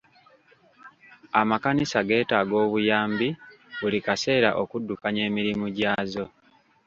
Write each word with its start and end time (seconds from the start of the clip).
Amakanisa 1.41 1.99
geetaaga 2.07 2.55
obuyambi 2.65 3.29
buli 3.79 3.99
kaseera 4.05 4.49
okuddukanya 4.63 5.21
emirimu 5.29 5.65
gyazo. 5.77 6.25